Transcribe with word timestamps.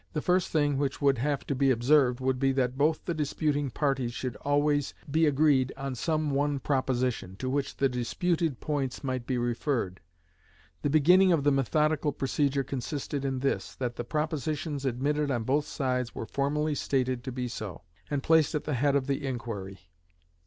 The 0.13 0.21
first 0.23 0.49
thing 0.49 0.79
which 0.79 0.99
would 0.99 1.19
have 1.19 1.45
to 1.45 1.53
be 1.53 1.69
observed 1.69 2.19
would 2.19 2.39
be 2.39 2.51
that 2.53 2.75
both 2.75 3.05
the 3.05 3.13
disputing 3.13 3.69
parties 3.69 4.15
should 4.15 4.35
always 4.37 4.95
be 5.11 5.27
agreed 5.27 5.71
on 5.77 5.93
some 5.93 6.31
one 6.31 6.57
proposition, 6.57 7.35
to 7.35 7.47
which 7.47 7.77
the 7.77 7.87
disputed 7.87 8.59
points 8.59 9.03
might 9.03 9.27
be 9.27 9.37
referred. 9.37 9.99
The 10.81 10.89
beginning 10.89 11.31
of 11.31 11.43
the 11.43 11.51
methodical 11.51 12.13
procedure 12.13 12.63
consisted 12.63 13.23
in 13.23 13.41
this, 13.41 13.75
that 13.75 13.95
the 13.95 14.03
propositions 14.03 14.85
admitted 14.85 15.29
on 15.29 15.43
both 15.43 15.67
sides 15.67 16.15
were 16.15 16.25
formally 16.25 16.73
stated 16.73 17.23
to 17.25 17.31
be 17.31 17.47
so, 17.47 17.83
and 18.09 18.23
placed 18.23 18.55
at 18.55 18.63
the 18.63 18.73
head 18.73 18.95
of 18.95 19.05
the 19.05 19.23
inquiry. 19.27 19.81